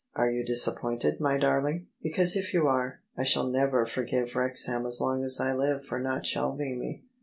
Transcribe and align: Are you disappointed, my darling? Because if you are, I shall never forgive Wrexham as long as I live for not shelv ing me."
Are 0.15 0.31
you 0.31 0.43
disappointed, 0.43 1.19
my 1.19 1.37
darling? 1.37 1.85
Because 2.01 2.35
if 2.35 2.55
you 2.55 2.65
are, 2.67 3.01
I 3.15 3.23
shall 3.23 3.47
never 3.47 3.85
forgive 3.85 4.33
Wrexham 4.35 4.87
as 4.87 4.99
long 4.99 5.23
as 5.23 5.39
I 5.39 5.53
live 5.53 5.85
for 5.85 5.99
not 5.99 6.23
shelv 6.23 6.59
ing 6.59 6.79
me." 6.79 7.03